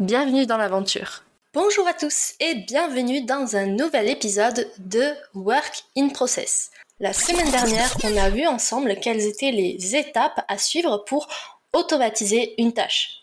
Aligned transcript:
Bienvenue 0.00 0.44
dans 0.44 0.56
l'aventure. 0.56 1.22
Bonjour 1.52 1.86
à 1.86 1.94
tous 1.94 2.34
et 2.40 2.56
bienvenue 2.56 3.24
dans 3.24 3.54
un 3.54 3.66
nouvel 3.66 4.08
épisode 4.08 4.68
de 4.78 5.12
Work 5.34 5.84
in 5.96 6.08
Process. 6.08 6.72
La 6.98 7.12
semaine 7.12 7.48
dernière, 7.52 7.96
on 8.02 8.16
a 8.16 8.28
vu 8.28 8.44
ensemble 8.44 8.96
quelles 9.00 9.24
étaient 9.24 9.52
les 9.52 9.94
étapes 9.94 10.44
à 10.48 10.58
suivre 10.58 11.04
pour 11.06 11.28
automatiser 11.72 12.60
une 12.60 12.72
tâche. 12.72 13.20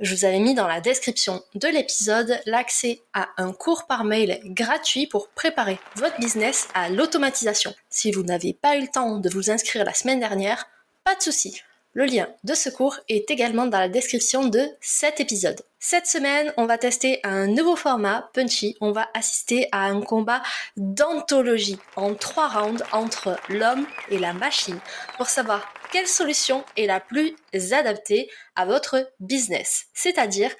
Je 0.00 0.12
vous 0.12 0.24
avais 0.24 0.40
mis 0.40 0.54
dans 0.54 0.66
la 0.66 0.80
description 0.80 1.40
de 1.54 1.68
l'épisode 1.68 2.40
l'accès 2.46 3.00
à 3.14 3.28
un 3.36 3.52
cours 3.52 3.86
par 3.86 4.02
mail 4.02 4.40
gratuit 4.44 5.06
pour 5.06 5.28
préparer 5.28 5.78
votre 5.94 6.18
business 6.18 6.66
à 6.74 6.88
l'automatisation. 6.88 7.72
Si 7.90 8.10
vous 8.10 8.24
n'avez 8.24 8.54
pas 8.54 8.76
eu 8.76 8.80
le 8.80 8.88
temps 8.88 9.18
de 9.18 9.30
vous 9.30 9.52
inscrire 9.52 9.84
la 9.84 9.94
semaine 9.94 10.18
dernière, 10.18 10.66
pas 11.04 11.14
de 11.14 11.22
souci. 11.22 11.62
Le 11.98 12.04
lien 12.04 12.28
de 12.44 12.54
ce 12.54 12.70
cours 12.70 13.00
est 13.08 13.28
également 13.28 13.66
dans 13.66 13.80
la 13.80 13.88
description 13.88 14.46
de 14.46 14.64
cet 14.80 15.18
épisode. 15.18 15.60
Cette 15.80 16.06
semaine, 16.06 16.52
on 16.56 16.64
va 16.64 16.78
tester 16.78 17.18
un 17.24 17.48
nouveau 17.48 17.74
format 17.74 18.30
punchy. 18.34 18.76
On 18.80 18.92
va 18.92 19.08
assister 19.14 19.66
à 19.72 19.86
un 19.86 20.00
combat 20.00 20.40
d'anthologie 20.76 21.80
en 21.96 22.14
trois 22.14 22.46
rounds 22.46 22.84
entre 22.92 23.36
l'homme 23.48 23.84
et 24.10 24.18
la 24.20 24.32
machine 24.32 24.78
pour 25.16 25.26
savoir 25.26 25.74
quelle 25.90 26.06
solution 26.06 26.64
est 26.76 26.86
la 26.86 27.00
plus 27.00 27.34
adaptée 27.72 28.30
à 28.54 28.64
votre 28.64 29.10
business, 29.18 29.86
c'est-à-dire 29.92 30.52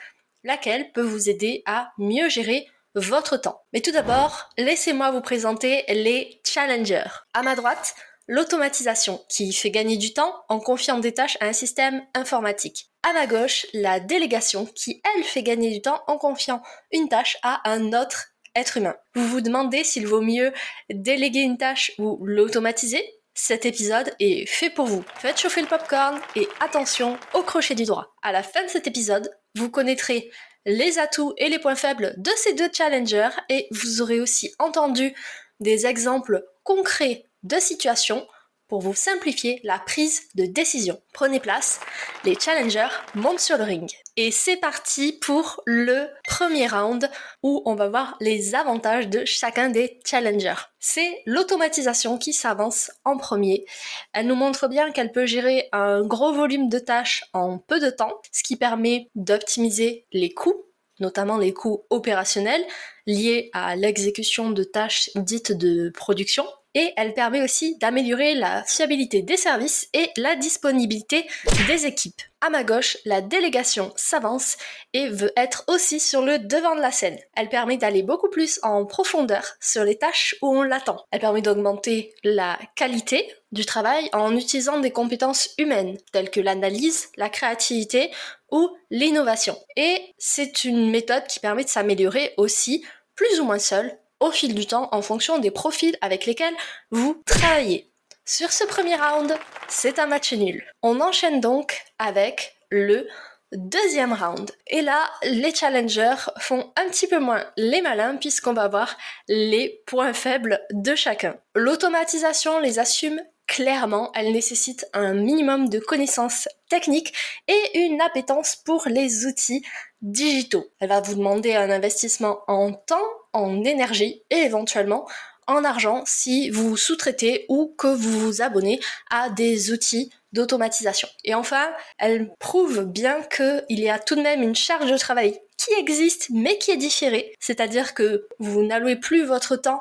laquelle 0.42 0.91
peut 0.91 1.03
vous 1.03 1.31
aider 1.31 1.62
à 1.66 1.92
mieux 1.98 2.28
gérer 2.28 2.66
votre 2.97 3.36
temps. 3.36 3.62
Mais 3.72 3.81
tout 3.81 3.92
d'abord, 3.92 4.50
laissez-moi 4.59 5.12
vous 5.12 5.20
présenter 5.20 5.84
les 5.89 6.41
challengers. 6.44 7.22
À 7.33 7.42
ma 7.42 7.55
droite, 7.55 7.94
l'automatisation 8.29 9.25
qui 9.29 9.53
fait 9.53 9.71
gagner 9.71 9.97
du 9.97 10.12
temps 10.12 10.45
en 10.48 10.61
confiant 10.61 10.98
des 10.98 11.15
tâches 11.15 11.39
à 11.41 11.47
un 11.47 11.53
système 11.53 12.03
informatique. 12.15 12.91
À 13.03 13.12
ma 13.15 13.27
gauche, 13.27 13.67
la 13.73 14.01
délégation 14.01 14.67
qui, 14.67 15.03
elle, 15.17 15.25
fait 15.25 15.43
gagner 15.43 15.71
du 15.71 15.81
temps 15.81 16.03
en 16.07 16.19
confiant 16.19 16.62
une 16.93 17.09
tâche 17.09 17.39
à 17.43 17.69
un 17.69 17.93
autre 17.93 18.27
être 18.55 18.77
humain. 18.77 18.97
Vous 19.15 19.27
vous 19.27 19.41
demandez 19.41 19.83
s'il 19.83 20.06
vaut 20.06 20.21
mieux 20.21 20.53
déléguer 20.91 21.41
une 21.41 21.59
tâche 21.59 21.93
ou 21.99 22.25
l'automatiser? 22.25 23.03
Cet 23.34 23.67
épisode 23.67 24.12
est 24.19 24.47
fait 24.47 24.69
pour 24.69 24.87
vous. 24.87 25.05
Faites 25.21 25.39
chauffer 25.39 25.62
le 25.62 25.69
popcorn 25.69 26.21
et 26.34 26.49
attention 26.61 27.17
au 27.34 27.43
crochet 27.43 27.77
du 27.77 27.84
droit. 27.84 28.15
À 28.21 28.33
la 28.33 28.43
fin 28.43 28.65
de 28.65 28.69
cet 28.69 28.89
épisode, 28.89 29.31
vous 29.55 29.71
connaîtrez 29.71 30.31
les 30.67 30.99
atouts 30.99 31.34
et 31.37 31.49
les 31.49 31.61
points 31.61 31.77
faibles 31.77 32.15
de 32.19 32.31
ces 32.37 32.55
deux 32.55 32.69
challengers 32.73 33.31
et 33.49 33.69
vous 33.71 34.03
aurez 34.03 34.21
aussi 34.21 34.53
entendu 34.59 35.15
des 35.61 35.87
exemples 35.87 36.45
concrets 36.65 37.28
de 37.48 37.58
situations 37.58 38.27
pour 38.68 38.82
vous 38.82 38.94
simplifier 38.94 39.60
la 39.64 39.78
prise 39.78 40.28
de 40.34 40.44
décision. 40.44 41.00
Prenez 41.14 41.41
place, 41.41 41.80
les 42.24 42.38
challengers 42.38 42.94
montent 43.14 43.41
sur 43.41 43.56
le 43.56 43.64
ring. 43.64 43.91
Et 44.16 44.30
c'est 44.30 44.58
parti 44.58 45.12
pour 45.12 45.62
le 45.64 46.08
premier 46.24 46.66
round 46.66 47.10
où 47.42 47.62
on 47.64 47.74
va 47.74 47.88
voir 47.88 48.16
les 48.20 48.54
avantages 48.54 49.08
de 49.08 49.24
chacun 49.24 49.70
des 49.70 49.98
challengers. 50.04 50.69
C'est 50.78 51.22
l'automatisation 51.24 52.19
qui 52.19 52.34
s'avance 52.34 52.91
en 53.04 53.16
premier. 53.16 53.64
Elle 54.12 54.26
nous 54.26 54.34
montre 54.34 54.69
bien 54.69 54.92
qu'elle 54.92 55.12
peut 55.12 55.26
gérer 55.26 55.69
un 55.72 56.03
gros 56.03 56.34
volume 56.34 56.69
de 56.69 56.78
tâches 56.78 57.25
en 57.32 57.58
peu 57.58 57.81
de 57.81 57.91
temps, 57.91 58.20
ce 58.32 58.42
qui 58.42 58.56
permet 58.56 59.08
d'optimiser 59.14 60.06
les 60.12 60.34
coûts 60.34 60.68
notamment 61.00 61.38
les 61.38 61.53
coûts 61.53 61.84
opérationnels 61.91 62.64
liés 63.06 63.50
à 63.53 63.76
l'exécution 63.76 64.50
de 64.50 64.64
tâches 64.64 65.10
dites 65.14 65.53
de 65.53 65.91
production 65.91 66.44
et 66.75 66.92
elle 66.97 67.14
permet 67.14 67.42
aussi 67.42 67.76
d'améliorer 67.78 68.34
la 68.34 68.62
fiabilité 68.64 69.22
des 69.22 69.37
services 69.37 69.88
et 69.94 70.10
la 70.16 70.37
disponibilité 70.37 71.26
des 71.66 71.87
équipes. 71.87 72.20
À 72.41 72.50
ma 72.50 72.62
gauche, 72.62 72.98
la 73.04 73.20
délégation 73.20 73.92
s'avance 73.97 74.56
et 74.92 75.08
veut 75.08 75.32
être 75.37 75.64
aussi 75.66 75.98
sur 75.98 76.22
le 76.22 76.38
devant 76.38 76.76
de 76.76 76.81
la 76.81 76.92
scène. 76.92 77.19
Elle 77.34 77.48
permet 77.48 77.78
d'aller 77.78 78.04
beaucoup 78.04 78.28
plus 78.28 78.60
en 78.62 78.84
profondeur 78.87 79.56
sur 79.60 79.82
les 79.82 79.98
tâches 79.98 80.37
où 80.41 80.56
on 80.56 80.62
l'attend. 80.62 81.04
Elle 81.10 81.20
permet 81.20 81.42
d'augmenter 81.42 82.14
la 82.22 82.56
qualité 82.76 83.28
du 83.50 83.64
travail 83.64 84.08
en 84.12 84.37
utilisant 84.37 84.78
des 84.78 84.92
compétences 84.92 85.50
humaines 85.58 85.97
telles 86.12 86.31
que 86.31 86.41
l'analyse, 86.41 87.08
la 87.16 87.28
créativité 87.28 88.10
ou 88.50 88.70
l'innovation. 88.91 89.59
Et 89.76 90.14
c'est 90.19 90.64
une 90.64 90.91
méthode 90.91 91.26
qui 91.26 91.41
permet 91.41 91.64
de 91.64 91.69
s'améliorer 91.69 92.34
aussi 92.36 92.84
plus 93.14 93.41
ou 93.41 93.44
moins 93.44 93.59
seule 93.59 93.98
au 94.20 94.31
fil 94.31 94.54
du 94.54 94.66
temps 94.66 94.88
en 94.92 95.03
fonction 95.03 95.38
des 95.38 95.50
profils 95.50 95.97
avec 96.00 96.26
lesquels 96.26 96.54
vous 96.91 97.22
travaillez. 97.26 97.91
Sur 98.25 98.53
ce 98.53 98.64
premier 98.64 98.97
round, 98.97 99.34
c'est 99.69 99.98
un 99.98 100.06
match 100.06 100.32
nul. 100.32 100.64
On 100.82 101.00
enchaîne 101.00 101.41
donc 101.41 101.82
avec 101.98 102.56
le 102.70 103.08
deuxième 103.53 104.12
round. 104.12 104.50
Et 104.66 104.82
là, 104.82 105.10
les 105.22 105.54
challengers 105.54 106.26
font 106.38 106.72
un 106.76 106.88
petit 106.91 107.06
peu 107.06 107.19
moins 107.19 107.44
les 107.56 107.81
malins 107.81 108.16
puisqu'on 108.16 108.53
va 108.53 108.69
voir 108.69 108.97
les 109.28 109.82
points 109.87 110.12
faibles 110.12 110.60
de 110.72 110.94
chacun. 110.94 111.37
L'automatisation 111.54 112.60
les 112.60 112.78
assume 112.78 113.20
clairement, 113.48 114.12
elle 114.14 114.31
nécessite 114.31 114.86
un 114.92 115.14
minimum 115.14 115.69
de 115.69 115.81
connaissances 115.81 116.48
techniques 116.69 117.12
et 117.48 117.78
une 117.81 118.00
appétence 118.00 118.54
pour 118.54 118.86
les 118.86 119.26
outils 119.26 119.64
digitaux. 120.03 120.66
Elle 120.78 120.91
va 120.91 121.00
vous 121.00 121.14
demander 121.14 121.54
un 121.54 121.70
investissement 121.70 122.41
en 122.47 122.72
temps, 122.72 123.08
en 123.32 123.64
énergie 123.64 124.22
et 124.31 124.37
éventuellement 124.37 125.08
en 125.48 125.64
argent 125.64 126.03
si 126.06 126.50
vous 126.50 126.76
sous-traitez 126.76 127.47
ou 127.48 127.75
que 127.76 127.88
vous 127.88 128.20
vous 128.20 128.42
abonnez 128.42 128.78
à 129.10 129.31
des 129.31 129.72
outils 129.72 130.12
d'automatisation. 130.32 131.08
Et 131.25 131.34
enfin, 131.34 131.70
elle 131.98 132.31
prouve 132.38 132.84
bien 132.84 133.22
qu'il 133.22 133.81
y 133.81 133.88
a 133.88 133.98
tout 133.98 134.14
de 134.14 134.20
même 134.20 134.42
une 134.42 134.54
charge 134.54 134.92
de 134.92 134.98
travail 134.98 135.41
qui 135.56 135.72
existe 135.78 136.28
mais 136.31 136.58
qui 136.58 136.70
est 136.70 136.76
différée, 136.76 137.34
c'est-à-dire 137.41 137.94
que 137.94 138.28
vous 138.38 138.62
n'allouez 138.62 138.97
plus 138.97 139.25
votre 139.25 139.56
temps 139.56 139.81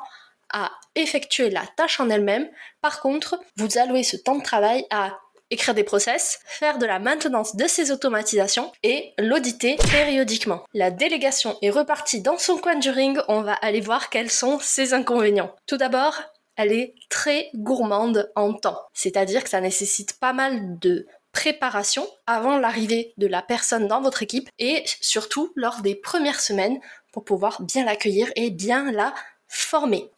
à 0.52 0.70
effectuer 0.94 1.50
la 1.50 1.66
tâche 1.76 2.00
en 2.00 2.10
elle-même. 2.10 2.48
Par 2.80 3.00
contre, 3.00 3.40
vous 3.56 3.78
allouez 3.78 4.02
ce 4.02 4.16
temps 4.16 4.36
de 4.36 4.42
travail 4.42 4.84
à 4.90 5.18
écrire 5.50 5.74
des 5.74 5.84
process, 5.84 6.40
faire 6.44 6.78
de 6.78 6.86
la 6.86 6.98
maintenance 6.98 7.56
de 7.56 7.66
ces 7.66 7.90
automatisations 7.90 8.72
et 8.82 9.12
l'auditer 9.18 9.76
périodiquement. 9.90 10.64
La 10.74 10.90
délégation 10.90 11.56
est 11.62 11.70
repartie 11.70 12.20
dans 12.20 12.38
son 12.38 12.58
coin 12.58 12.76
du 12.76 12.90
ring, 12.90 13.18
on 13.28 13.40
va 13.40 13.54
aller 13.54 13.80
voir 13.80 14.10
quels 14.10 14.30
sont 14.30 14.58
ses 14.60 14.94
inconvénients. 14.94 15.54
Tout 15.66 15.78
d'abord, 15.78 16.20
elle 16.56 16.72
est 16.72 16.94
très 17.08 17.50
gourmande 17.54 18.30
en 18.36 18.52
temps, 18.52 18.80
c'est-à-dire 18.92 19.44
que 19.44 19.50
ça 19.50 19.60
nécessite 19.60 20.18
pas 20.18 20.32
mal 20.32 20.78
de 20.80 21.06
préparation 21.32 22.06
avant 22.26 22.58
l'arrivée 22.58 23.12
de 23.16 23.26
la 23.26 23.42
personne 23.42 23.86
dans 23.86 24.00
votre 24.00 24.22
équipe 24.22 24.48
et 24.58 24.82
surtout 25.00 25.52
lors 25.54 25.82
des 25.82 25.94
premières 25.94 26.40
semaines 26.40 26.80
pour 27.12 27.24
pouvoir 27.24 27.62
bien 27.62 27.84
l'accueillir 27.84 28.30
et 28.34 28.50
bien 28.50 28.90
la 28.90 29.14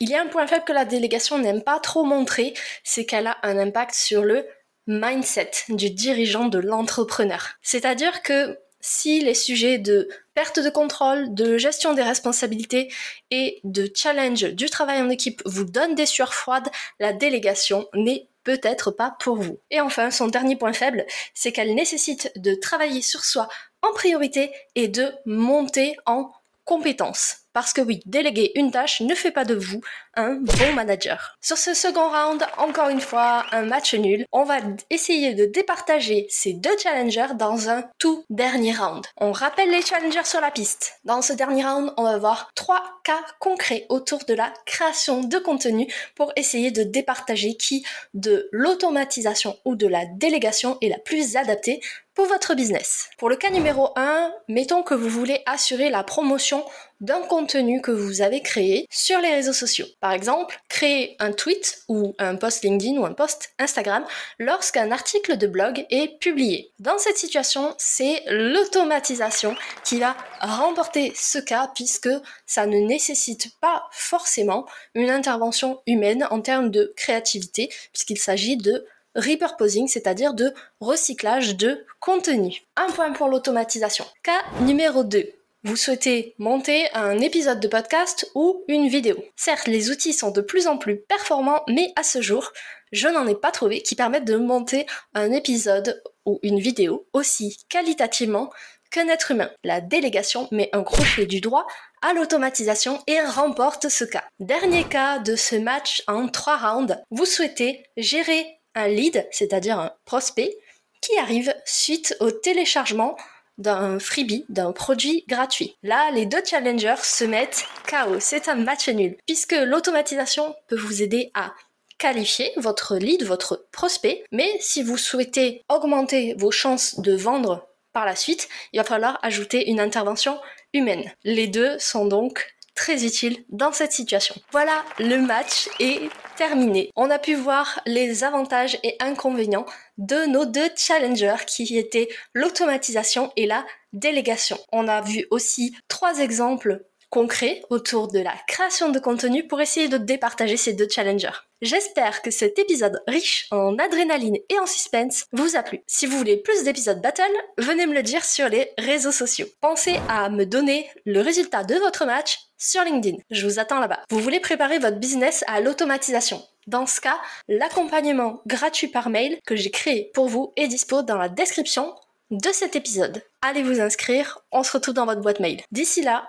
Il 0.00 0.08
y 0.08 0.14
a 0.14 0.22
un 0.22 0.26
point 0.26 0.46
faible 0.46 0.64
que 0.64 0.72
la 0.72 0.84
délégation 0.84 1.38
n'aime 1.38 1.62
pas 1.62 1.78
trop 1.80 2.04
montrer, 2.04 2.54
c'est 2.84 3.04
qu'elle 3.04 3.26
a 3.26 3.38
un 3.42 3.58
impact 3.58 3.94
sur 3.94 4.22
le 4.22 4.46
mindset 4.86 5.50
du 5.68 5.90
dirigeant 5.90 6.46
de 6.46 6.58
l'entrepreneur. 6.58 7.50
C'est-à-dire 7.62 8.22
que 8.22 8.58
si 8.80 9.20
les 9.20 9.34
sujets 9.34 9.78
de 9.78 10.08
perte 10.34 10.58
de 10.58 10.70
contrôle, 10.70 11.34
de 11.34 11.58
gestion 11.58 11.94
des 11.94 12.02
responsabilités 12.02 12.92
et 13.30 13.60
de 13.62 13.90
challenge 13.94 14.44
du 14.54 14.70
travail 14.70 15.00
en 15.02 15.10
équipe 15.10 15.42
vous 15.44 15.64
donnent 15.64 15.94
des 15.94 16.06
sueurs 16.06 16.34
froides, 16.34 16.70
la 16.98 17.12
délégation 17.12 17.86
n'est 17.94 18.28
peut-être 18.42 18.90
pas 18.90 19.16
pour 19.20 19.36
vous. 19.36 19.58
Et 19.70 19.80
enfin, 19.80 20.10
son 20.10 20.28
dernier 20.28 20.56
point 20.56 20.72
faible, 20.72 21.04
c'est 21.34 21.52
qu'elle 21.52 21.74
nécessite 21.74 22.32
de 22.36 22.54
travailler 22.54 23.02
sur 23.02 23.24
soi 23.24 23.48
en 23.82 23.92
priorité 23.92 24.50
et 24.74 24.88
de 24.88 25.12
monter 25.26 25.96
en 26.06 26.32
compétences. 26.64 27.40
Parce 27.52 27.72
que 27.72 27.80
oui, 27.80 28.00
déléguer 28.06 28.52
une 28.54 28.70
tâche 28.70 29.00
ne 29.00 29.14
fait 29.14 29.32
pas 29.32 29.44
de 29.44 29.54
vous 29.54 29.80
un 30.14 30.34
bon 30.34 30.72
manager. 30.74 31.36
Sur 31.40 31.56
ce 31.56 31.74
second 31.74 32.08
round, 32.08 32.44
encore 32.58 32.88
une 32.88 33.00
fois, 33.00 33.44
un 33.52 33.62
match 33.62 33.94
nul. 33.94 34.24
On 34.32 34.44
va 34.44 34.58
essayer 34.90 35.34
de 35.34 35.44
départager 35.46 36.26
ces 36.28 36.52
deux 36.52 36.76
challengers 36.78 37.34
dans 37.34 37.68
un 37.68 37.84
tout 37.98 38.24
dernier 38.30 38.74
round. 38.74 39.04
On 39.16 39.32
rappelle 39.32 39.70
les 39.70 39.82
challengers 39.82 40.24
sur 40.24 40.40
la 40.40 40.50
piste. 40.50 40.94
Dans 41.04 41.22
ce 41.22 41.32
dernier 41.32 41.64
round, 41.64 41.92
on 41.96 42.04
va 42.04 42.18
voir 42.18 42.50
trois 42.54 42.82
cas 43.04 43.20
concrets 43.38 43.86
autour 43.88 44.24
de 44.26 44.34
la 44.34 44.52
création 44.66 45.22
de 45.22 45.38
contenu 45.38 45.92
pour 46.14 46.32
essayer 46.36 46.70
de 46.70 46.82
départager 46.82 47.56
qui 47.56 47.84
de 48.14 48.48
l'automatisation 48.52 49.58
ou 49.64 49.74
de 49.74 49.86
la 49.86 50.04
délégation 50.06 50.78
est 50.80 50.88
la 50.88 50.98
plus 50.98 51.36
adaptée 51.36 51.80
pour 52.20 52.28
votre 52.28 52.54
business. 52.54 53.08
Pour 53.16 53.30
le 53.30 53.36
cas 53.36 53.48
numéro 53.48 53.92
1, 53.96 54.30
mettons 54.48 54.82
que 54.82 54.92
vous 54.92 55.08
voulez 55.08 55.40
assurer 55.46 55.88
la 55.88 56.04
promotion 56.04 56.62
d'un 57.00 57.22
contenu 57.22 57.80
que 57.80 57.90
vous 57.90 58.20
avez 58.20 58.42
créé 58.42 58.86
sur 58.90 59.18
les 59.20 59.30
réseaux 59.30 59.54
sociaux. 59.54 59.86
Par 60.00 60.12
exemple, 60.12 60.60
créer 60.68 61.16
un 61.18 61.32
tweet 61.32 61.82
ou 61.88 62.14
un 62.18 62.36
post 62.36 62.62
LinkedIn 62.62 62.98
ou 62.98 63.06
un 63.06 63.14
post 63.14 63.54
Instagram 63.58 64.04
lorsqu'un 64.38 64.92
article 64.92 65.38
de 65.38 65.46
blog 65.46 65.86
est 65.88 66.18
publié. 66.18 66.72
Dans 66.78 66.98
cette 66.98 67.16
situation, 67.16 67.74
c'est 67.78 68.22
l'automatisation 68.28 69.56
qui 69.82 69.98
va 69.98 70.14
remporter 70.42 71.14
ce 71.16 71.38
cas 71.38 71.70
puisque 71.74 72.10
ça 72.44 72.66
ne 72.66 72.80
nécessite 72.80 73.58
pas 73.62 73.84
forcément 73.92 74.66
une 74.94 75.08
intervention 75.08 75.80
humaine 75.86 76.28
en 76.30 76.42
termes 76.42 76.70
de 76.70 76.92
créativité 76.98 77.70
puisqu'il 77.94 78.18
s'agit 78.18 78.58
de 78.58 78.84
repurposing, 79.14 79.88
c'est-à-dire 79.88 80.34
de 80.34 80.52
recyclage 80.80 81.56
de 81.56 81.84
contenu. 82.00 82.62
Un 82.76 82.90
point 82.92 83.12
pour 83.12 83.28
l'automatisation. 83.28 84.04
Cas 84.22 84.42
numéro 84.62 85.04
2 85.04 85.34
vous 85.62 85.76
souhaitez 85.76 86.34
monter 86.38 86.88
un 86.94 87.18
épisode 87.18 87.60
de 87.60 87.68
podcast 87.68 88.30
ou 88.34 88.64
une 88.66 88.88
vidéo. 88.88 89.22
Certes, 89.36 89.66
les 89.66 89.90
outils 89.90 90.14
sont 90.14 90.30
de 90.30 90.40
plus 90.40 90.66
en 90.66 90.78
plus 90.78 91.00
performants, 91.00 91.62
mais 91.68 91.92
à 91.96 92.02
ce 92.02 92.22
jour, 92.22 92.50
je 92.92 93.08
n'en 93.08 93.26
ai 93.26 93.34
pas 93.34 93.50
trouvé 93.50 93.82
qui 93.82 93.94
permettent 93.94 94.24
de 94.24 94.36
monter 94.36 94.86
un 95.12 95.30
épisode 95.32 96.02
ou 96.24 96.38
une 96.42 96.58
vidéo 96.58 97.06
aussi 97.12 97.58
qualitativement 97.68 98.50
qu'un 98.90 99.08
être 99.08 99.32
humain. 99.32 99.50
La 99.62 99.82
délégation 99.82 100.48
met 100.50 100.70
un 100.72 100.82
crochet 100.82 101.26
du 101.26 101.42
droit 101.42 101.66
à 102.00 102.14
l'automatisation 102.14 103.02
et 103.06 103.20
remporte 103.20 103.90
ce 103.90 104.04
cas. 104.04 104.24
Dernier 104.40 104.84
cas 104.84 105.18
de 105.18 105.36
ce 105.36 105.56
match 105.56 106.02
en 106.06 106.28
trois 106.28 106.56
rounds. 106.56 106.96
Vous 107.10 107.26
souhaitez 107.26 107.84
gérer 107.98 108.59
un 108.74 108.88
lead, 108.88 109.26
c'est-à-dire 109.30 109.78
un 109.78 109.92
prospect, 110.04 110.56
qui 111.00 111.16
arrive 111.18 111.54
suite 111.64 112.16
au 112.20 112.30
téléchargement 112.30 113.16
d'un 113.58 113.98
freebie, 113.98 114.46
d'un 114.48 114.72
produit 114.72 115.24
gratuit. 115.28 115.76
Là, 115.82 116.10
les 116.12 116.26
deux 116.26 116.42
challengers 116.44 117.02
se 117.02 117.24
mettent 117.24 117.64
KO. 117.88 118.18
C'est 118.18 118.48
un 118.48 118.54
match 118.54 118.88
nul, 118.88 119.16
puisque 119.26 119.52
l'automatisation 119.52 120.54
peut 120.68 120.78
vous 120.78 121.02
aider 121.02 121.30
à 121.34 121.52
qualifier 121.98 122.50
votre 122.56 122.96
lead, 122.96 123.24
votre 123.24 123.66
prospect, 123.72 124.24
mais 124.32 124.50
si 124.60 124.82
vous 124.82 124.96
souhaitez 124.96 125.62
augmenter 125.68 126.34
vos 126.38 126.50
chances 126.50 126.98
de 127.00 127.14
vendre 127.14 127.66
par 127.92 128.06
la 128.06 128.16
suite, 128.16 128.48
il 128.72 128.78
va 128.78 128.84
falloir 128.84 129.18
ajouter 129.22 129.68
une 129.68 129.80
intervention 129.80 130.40
humaine. 130.72 131.12
Les 131.24 131.46
deux 131.46 131.78
sont 131.78 132.06
donc 132.06 132.54
très 132.80 133.04
utiles 133.04 133.44
dans 133.50 133.72
cette 133.72 133.92
situation. 133.92 134.34
Voilà, 134.52 134.82
le 134.98 135.18
match 135.18 135.68
est 135.80 136.08
terminé. 136.36 136.90
On 136.96 137.10
a 137.10 137.18
pu 137.18 137.34
voir 137.34 137.82
les 137.84 138.24
avantages 138.24 138.78
et 138.82 138.96
inconvénients 139.00 139.66
de 139.98 140.24
nos 140.24 140.46
deux 140.46 140.70
challengers 140.78 141.44
qui 141.46 141.76
étaient 141.76 142.08
l'automatisation 142.32 143.32
et 143.36 143.46
la 143.46 143.66
délégation. 143.92 144.56
On 144.72 144.88
a 144.88 145.02
vu 145.02 145.26
aussi 145.30 145.76
trois 145.88 146.20
exemples 146.20 146.82
concrets 147.10 147.62
autour 147.70 148.08
de 148.08 148.20
la 148.20 148.34
création 148.46 148.88
de 148.88 148.98
contenu 148.98 149.46
pour 149.46 149.60
essayer 149.60 149.88
de 149.88 149.98
départager 149.98 150.56
ces 150.56 150.72
deux 150.72 150.88
challengers. 150.88 151.44
J'espère 151.60 152.22
que 152.22 152.30
cet 152.30 152.58
épisode 152.58 153.02
riche 153.06 153.46
en 153.50 153.76
adrénaline 153.78 154.38
et 154.48 154.58
en 154.58 154.66
suspense 154.66 155.26
vous 155.32 155.56
a 155.56 155.62
plu. 155.62 155.80
Si 155.86 156.06
vous 156.06 156.16
voulez 156.16 156.38
plus 156.38 156.62
d'épisodes 156.62 157.02
battle, 157.02 157.22
venez 157.58 157.86
me 157.86 157.94
le 157.94 158.02
dire 158.02 158.24
sur 158.24 158.48
les 158.48 158.70
réseaux 158.78 159.12
sociaux. 159.12 159.46
Pensez 159.60 159.96
à 160.08 160.30
me 160.30 160.46
donner 160.46 160.88
le 161.04 161.20
résultat 161.20 161.64
de 161.64 161.74
votre 161.74 162.06
match 162.06 162.38
sur 162.56 162.82
LinkedIn. 162.82 163.18
Je 163.30 163.46
vous 163.46 163.58
attends 163.58 163.80
là-bas. 163.80 164.00
Vous 164.10 164.20
voulez 164.20 164.40
préparer 164.40 164.78
votre 164.78 164.98
business 164.98 165.44
à 165.48 165.60
l'automatisation. 165.60 166.42
Dans 166.66 166.86
ce 166.86 167.00
cas, 167.00 167.18
l'accompagnement 167.48 168.42
gratuit 168.46 168.88
par 168.88 169.10
mail 169.10 169.38
que 169.46 169.56
j'ai 169.56 169.70
créé 169.70 170.10
pour 170.14 170.28
vous 170.28 170.52
est 170.56 170.68
dispo 170.68 171.02
dans 171.02 171.18
la 171.18 171.28
description 171.28 171.94
de 172.30 172.50
cet 172.52 172.76
épisode. 172.76 173.22
Allez 173.42 173.62
vous 173.62 173.80
inscrire, 173.80 174.38
on 174.52 174.62
se 174.62 174.72
retrouve 174.72 174.94
dans 174.94 175.06
votre 175.06 175.20
boîte 175.20 175.40
mail. 175.40 175.62
D'ici 175.72 176.02
là, 176.02 176.28